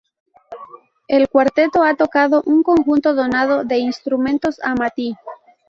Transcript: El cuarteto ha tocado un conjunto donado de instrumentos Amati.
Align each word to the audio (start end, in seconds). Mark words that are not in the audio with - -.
El 1.07 1.29
cuarteto 1.29 1.83
ha 1.83 1.93
tocado 1.93 2.41
un 2.47 2.63
conjunto 2.63 3.13
donado 3.13 3.65
de 3.65 3.77
instrumentos 3.77 4.59
Amati. 4.63 5.15